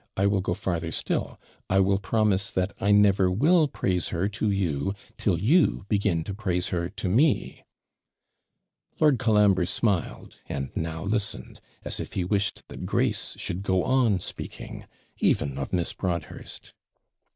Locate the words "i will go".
0.17-0.55